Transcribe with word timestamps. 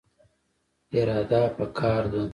اراده 0.97 1.41
پکار 1.55 2.01
ده 2.13 2.21